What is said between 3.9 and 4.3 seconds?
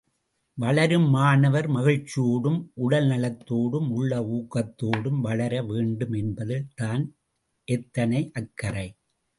உள்ள